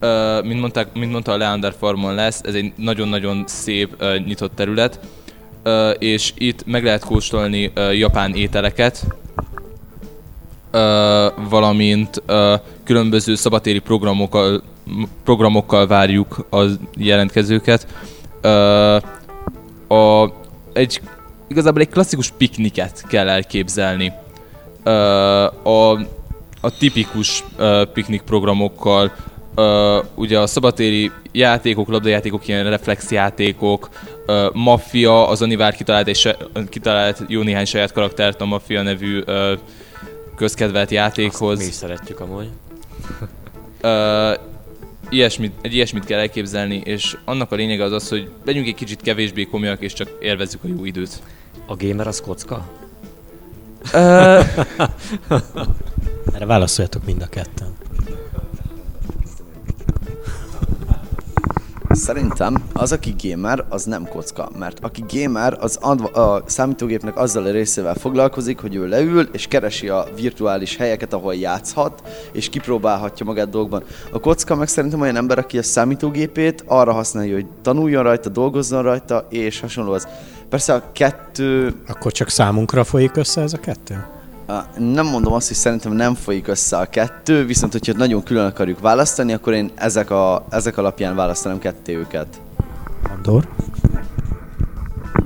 [0.00, 4.54] Uh, mint, mondták, mint mondta a Leander Farmon lesz, ez egy nagyon-nagyon szép uh, nyitott
[4.54, 5.00] terület,
[5.64, 9.06] uh, és itt meg lehet kóstolni japán ételeket,
[11.48, 12.52] valamint uh,
[12.84, 14.62] különböző szabatéri programokkal,
[15.24, 16.64] programokkal várjuk a
[16.96, 17.86] jelentkezőket.
[18.42, 19.02] Uh,
[19.98, 20.32] a,
[20.72, 21.00] egy
[21.48, 24.12] igazából egy klasszikus pikniket kell elképzelni.
[25.62, 25.92] A,
[26.60, 27.44] a tipikus
[27.92, 29.12] piknik programokkal,
[30.14, 33.88] ugye a szabatéri játékok, labdajátékok, ilyen reflexjátékok,
[34.26, 36.28] ö, Maffia, az Anivár kitalált, és
[36.68, 39.52] kitalált jó néhány saját karaktert a Maffia nevű ö,
[40.36, 41.52] közkedvelt játékhoz.
[41.52, 42.48] Azt mi is szeretjük amúgy.
[43.80, 44.34] Ö,
[45.08, 49.02] ilyesmit, egy ilyesmit kell elképzelni, és annak a lényege az az, hogy legyünk egy kicsit
[49.02, 51.22] kevésbé komolyak, és csak élvezzük a jó időt.
[51.66, 52.70] A gamer az kocka?
[53.92, 53.98] Ö,
[56.34, 57.76] Erre válaszoljatok mind a ketten.
[61.94, 67.44] Szerintem az, aki gamer, az nem kocka, mert aki gamer, az adva, a számítógépnek azzal
[67.44, 72.02] a részével foglalkozik, hogy ő leül és keresi a virtuális helyeket, ahol játszhat,
[72.32, 73.82] és kipróbálhatja magát dolgokban.
[74.12, 78.82] A kocka meg szerintem olyan ember, aki a számítógépét arra használja, hogy tanuljon rajta, dolgozzon
[78.82, 80.08] rajta, és hasonló az.
[80.48, 84.21] Persze a kettő Akkor csak számunkra folyik össze ez a kettő?
[84.52, 88.46] Á, Nem mondom azt, hogy szerintem nem folyik össze a kettő, viszont hogyha nagyon külön
[88.46, 92.26] akarjuk választani, akkor én ezek, a, ezek alapján választanám ketté őket.
[93.14, 93.48] Andor?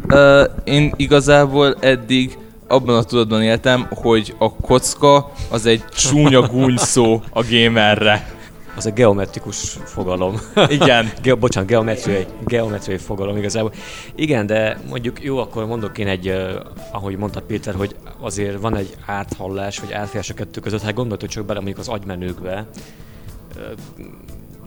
[0.08, 6.76] Ö, én igazából eddig abban a tudatban éltem, hogy a kocka az egy csúnya gúny
[6.76, 8.35] szó a gamerre.
[8.76, 10.40] Az egy geometrikus fogalom.
[10.68, 11.12] Igen.
[11.22, 13.72] Ge- bocsánat, geometriai, geometriai fogalom igazából.
[14.14, 16.50] Igen, de mondjuk jó, akkor mondok én egy, uh,
[16.92, 21.28] ahogy mondta Péter, hogy azért van egy áthallás, vagy átférés a kettő között, hát gondoltuk
[21.28, 22.66] csak bele mondjuk az agymenőkbe.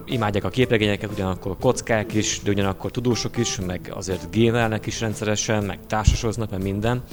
[0.05, 5.63] Imádják a képregényeket, ugyanakkor kockák is, de ugyanakkor tudósok is, meg azért gamernek is rendszeresen,
[5.63, 7.03] meg társasoznak, meg minden.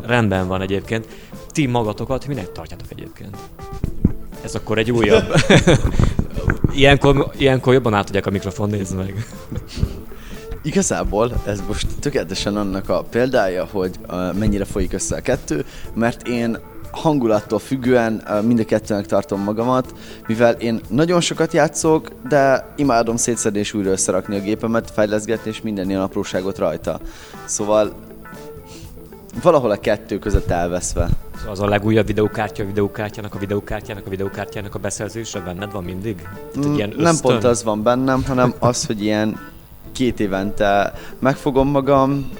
[0.00, 1.06] Rendben van egyébként.
[1.48, 3.36] Ti magatokat minek tartjátok egyébként?
[4.44, 5.34] Ez akkor egy újabb.
[6.74, 9.26] ilyenkor, ilyenkor jobban átadják a mikrofon, nézd meg.
[10.62, 16.28] Igazából ez most tökéletesen annak a példája, hogy uh, mennyire folyik össze a kettő, mert
[16.28, 16.58] én
[16.92, 19.94] hangulattól függően mind a kettőnek tartom magamat,
[20.26, 25.60] mivel én nagyon sokat játszok, de imádom szétszedni és újra összerakni a gépemet, fejleszgetni és
[25.60, 27.00] minden ilyen apróságot rajta.
[27.44, 27.92] Szóval
[29.42, 31.08] valahol a kettő között elveszve.
[31.48, 36.16] Az a legújabb videókártya a videókártyának, a videókártyának, a videókártyának a beszerzése benned van mindig?
[36.16, 37.30] Tehát egy ilyen Mm, nem ösztön?
[37.30, 39.38] pont az van bennem, hanem az, hogy ilyen
[39.92, 42.30] két évente megfogom magam,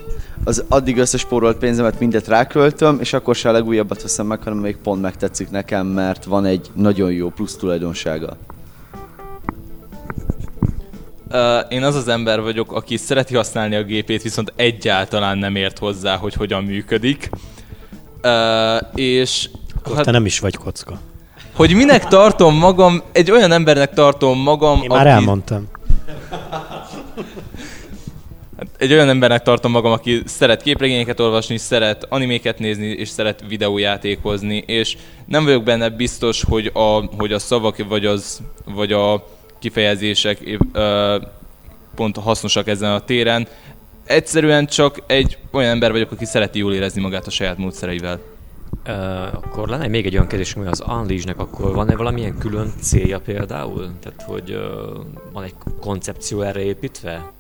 [0.44, 4.76] az addig összespórolt pénzemet mindet ráköltöm, és akkor se a legújabbat veszem meg, hanem még
[4.76, 8.36] pont megtetszik nekem, mert van egy nagyon jó plusz tulajdonsága.
[11.68, 16.16] Én az az ember vagyok, aki szereti használni a gépét, viszont egyáltalán nem ért hozzá,
[16.16, 17.30] hogy hogyan működik.
[18.94, 20.98] És Akkor hát, te nem is vagy kocka.
[21.54, 25.68] hogy minek tartom magam, egy olyan embernek tartom magam, Én már elmondtam.
[28.58, 33.44] Hát egy olyan embernek tartom magam, aki szeret képregényeket olvasni, szeret animéket nézni, és szeret
[33.48, 39.24] videójátékozni, és nem vagyok benne biztos, hogy a, hogy a szavak vagy, az, vagy a
[39.62, 41.16] kifejezések ö,
[41.94, 43.48] pont hasznosak ezen a téren.
[44.04, 48.20] Egyszerűen csak egy olyan ember vagyok, aki szereti jól érezni magát a saját módszereivel.
[48.86, 48.94] Uh,
[49.34, 53.90] akkor lenne még egy olyan kérdés, hogy az Unleash-nek akkor van-e valamilyen külön célja például?
[54.00, 57.32] Tehát, hogy uh, van egy koncepció erre építve?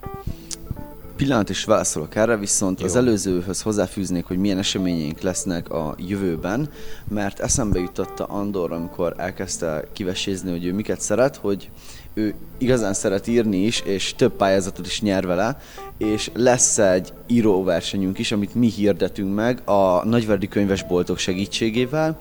[1.16, 2.86] Pillanat is válaszolok erre, viszont Jó.
[2.86, 6.70] az előzőhöz hozzáfűznék, hogy milyen eseményeink lesznek a jövőben,
[7.08, 11.70] mert eszembe jutotta Andor, amikor elkezdte kivesézni, hogy ő miket szeret, hogy
[12.14, 15.58] ő igazán szeret írni is, és több pályázatot is nyer vele,
[15.98, 22.18] és lesz egy íróversenyünk is, amit mi hirdetünk meg a nagyverdi könyvesboltok segítségével,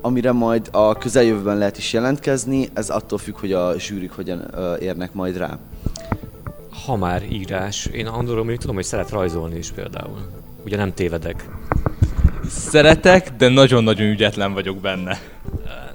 [0.00, 5.12] amire majd a közeljövőben lehet is jelentkezni, ez attól függ, hogy a zsűrik hogyan érnek
[5.12, 5.58] majd rá.
[6.84, 10.18] Ha már írás, én Andorról még tudom, hogy szeret rajzolni is például.
[10.64, 11.48] Ugye nem tévedek.
[12.48, 15.18] Szeretek, de nagyon-nagyon ügyetlen vagyok benne.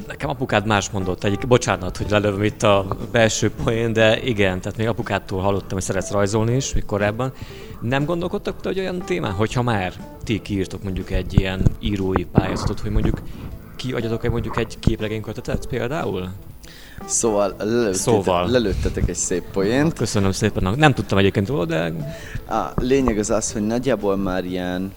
[0.08, 4.78] Nekem apukád más mondott, egyik, bocsánat, hogy lelövöm itt a belső poén, de igen, tehát
[4.78, 7.32] még apukádtól hallottam, hogy szeretsz rajzolni is, még korábban.
[7.82, 9.93] Nem gondolkodtak te, hogy olyan témán, hogyha már
[10.24, 13.22] ti kiírtok mondjuk egy ilyen írói pályázatot, hogy mondjuk
[13.76, 16.30] kiadjatok egy mondjuk egy képregénykötetet például?
[17.06, 18.49] Szóval lelőttetek, Szóval.
[18.49, 19.93] lelőttetek egy szép poént.
[19.93, 21.93] Köszönöm szépen, nem tudtam egyébként róla, de
[22.49, 24.93] A lényeg az az, hogy nagyjából már ilyen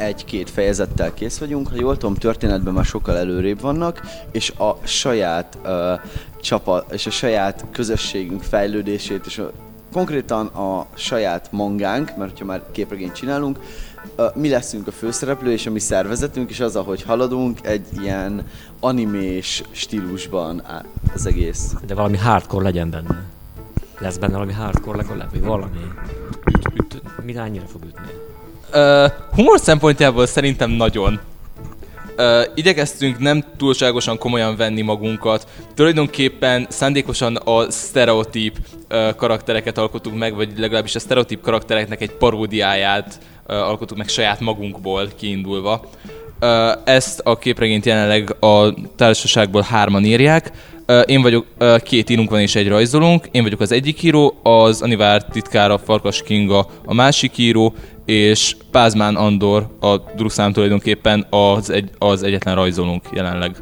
[0.00, 5.58] egy-két fejezettel kész vagyunk, ha jól tudom, történetben már sokkal előrébb vannak, és a saját
[5.64, 5.70] uh,
[6.40, 9.52] csapat, és a saját közösségünk fejlődését, és a,
[9.92, 13.58] konkrétan a saját mangánk, mert ha már képregényt csinálunk,
[14.16, 18.46] uh, mi leszünk a főszereplő, és a mi szervezetünk, és az, ahogy haladunk, egy ilyen
[18.80, 20.62] animés stílusban
[21.14, 21.74] az egész.
[21.86, 23.24] de valami hardcore legyen benne.
[23.98, 25.80] Lesz benne valami hardcore legalább, valami.
[26.46, 28.30] Üt, üt, mi annyira fog ütni?
[29.34, 31.20] Humor szempontjából szerintem nagyon.
[32.16, 35.46] Ö, igyekeztünk nem túlságosan komolyan venni magunkat.
[35.74, 38.56] Tulajdonképpen szándékosan a sztereotíp
[39.16, 45.08] karaktereket alkotunk meg, vagy legalábbis a sztereotíp karaktereknek egy paródiáját ö, alkotunk meg saját magunkból
[45.18, 45.84] kiindulva.
[46.40, 50.50] Ö, ezt a képregényt jelenleg a társaságból hárman írják.
[51.06, 53.28] Én vagyok, ö, két írunk van és egy rajzolónk.
[53.30, 57.74] Én vagyok az egyik író, az Anivár titkára Farkas Kinga a másik író,
[58.04, 63.56] és Pázmán Andor, a Druszám tulajdonképpen az, egy, az egyetlen rajzolónk jelenleg.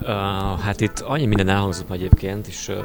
[0.00, 0.10] Uh,
[0.60, 2.76] hát itt annyi minden elhangzott ma egyébként, és uh,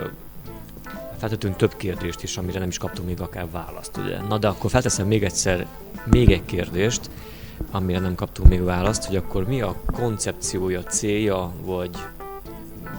[1.17, 4.21] feltettünk több kérdést is, amire nem is kaptunk még akár választ, ugye?
[4.21, 5.65] Na de akkor felteszem még egyszer
[6.03, 7.09] még egy kérdést,
[7.71, 11.89] amire nem kaptunk még választ, hogy akkor mi a koncepciója, célja, vagy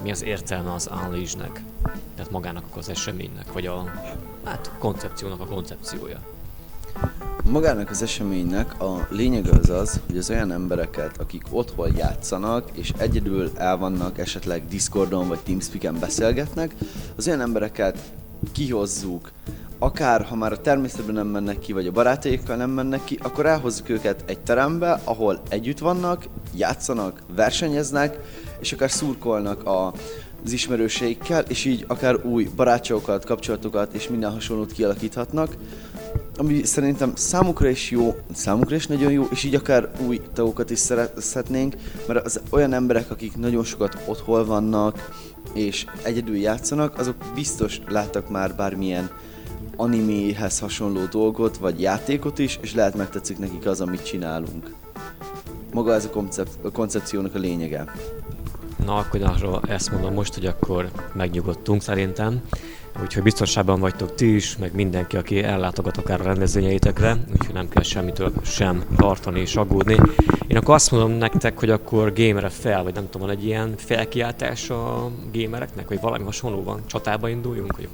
[0.03, 1.63] mi az értelme az Unleash-nek?
[2.15, 3.85] Tehát magának az eseménynek, vagy a
[4.45, 6.19] hát, koncepciónak a koncepciója.
[7.45, 12.93] Magának az eseménynek a lényege az az, hogy az olyan embereket, akik otthon játszanak, és
[12.97, 16.75] egyedül el vannak, esetleg Discordon vagy Teamspeak-en beszélgetnek,
[17.17, 17.99] az olyan embereket
[18.53, 19.31] kihozzuk,
[19.79, 23.47] akár ha már a természetben nem mennek ki, vagy a barátaikkal nem mennek ki, akkor
[23.47, 28.19] elhozzuk őket egy terembe, ahol együtt vannak, játszanak, versenyeznek,
[28.61, 29.93] és akár szurkolnak a,
[30.45, 35.57] az ismerőseikkel, és így akár új barátságokat, kapcsolatokat és minden hasonlót kialakíthatnak,
[36.37, 40.79] ami szerintem számukra is jó, számukra is nagyon jó, és így akár új tagokat is
[41.19, 45.11] szeretnénk, mert az olyan emberek, akik nagyon sokat otthon vannak,
[45.53, 49.11] és egyedül játszanak, azok biztos láttak már bármilyen
[49.77, 54.75] animéhez hasonló dolgot, vagy játékot is, és lehet megtetszik nekik az, amit csinálunk.
[55.73, 57.93] Maga ez a, koncept, a koncepciónak a lényege.
[58.85, 62.43] Na, akkor arról ezt mondom most, hogy akkor megnyugodtunk szerintem.
[63.03, 67.83] Úgyhogy biztonságban vagytok ti is, meg mindenki, aki ellátogat akár a rendezvényeitekre, úgyhogy nem kell
[67.83, 69.97] semmitől sem tartani és aggódni.
[70.47, 73.75] Én akkor azt mondom nektek, hogy akkor gamere fel, vagy nem tudom, van egy ilyen
[73.77, 76.81] felkiáltás a gamereknek, vagy valami hasonló van?
[76.87, 77.77] Csatába induljunk?
[77.77, 77.89] Vagy...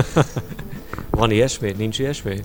[1.10, 1.74] van ilyesmi?
[1.76, 2.40] Nincs ilyesmi?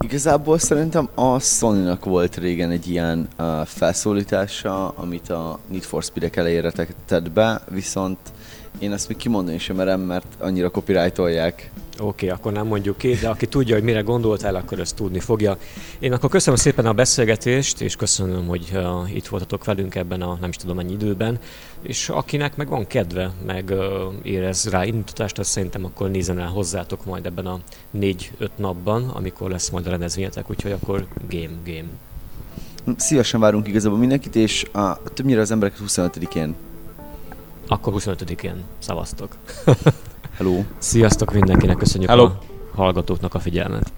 [0.00, 6.36] Igazából szerintem a sony volt régen egy ilyen uh, felszólítása, amit a Need for Speed-ek
[6.36, 6.72] elejére
[7.06, 8.18] tett be, viszont
[8.78, 11.70] én ezt még kimondani sem merem, mert annyira copyrightolják.
[11.98, 15.18] Oké, okay, akkor nem mondjuk ki, de aki tudja, hogy mire gondoltál, akkor ezt tudni
[15.18, 15.56] fogja.
[15.98, 20.36] Én akkor köszönöm szépen a beszélgetést, és köszönöm, hogy uh, itt voltatok velünk ebben a
[20.40, 21.38] nem is tudom mennyi időben,
[21.82, 23.74] és akinek meg van kedve, meg
[24.22, 27.58] érez rá indítatást, azt szerintem akkor nézzen el hozzátok majd ebben a
[27.98, 31.88] 4-5 napban, amikor lesz majd a rendezvényetek, úgyhogy akkor game, game.
[32.96, 36.54] Szívesen várunk igazából mindenkit, és a, többnyire az emberek 25-én.
[37.68, 39.36] Akkor 25-én szavaztok.
[40.36, 40.62] Hello!
[40.78, 42.24] Sziasztok mindenkinek, köszönjük Hello.
[42.24, 42.38] a
[42.74, 43.92] hallgatóknak a figyelmet.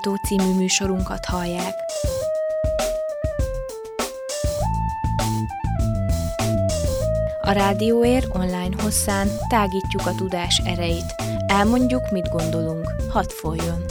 [0.00, 1.74] Értágító című műsorunkat hallják.
[7.40, 11.14] A Rádióér online hosszán tágítjuk a tudás erejét.
[11.46, 12.94] Elmondjuk, mit gondolunk.
[13.08, 13.84] Hadd folyjon!